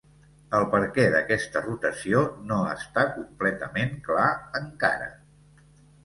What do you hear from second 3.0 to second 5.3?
completament clar, encara.